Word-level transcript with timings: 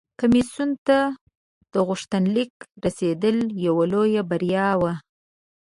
کمیسیون 0.19 0.69
ته 0.87 0.97
د 1.73 1.75
غوښتنلیک 1.87 2.53
رسیدل 2.85 3.37
یوه 3.65 3.83
لویه 3.93 4.21
بریا 4.29 4.69
وه 4.81 4.93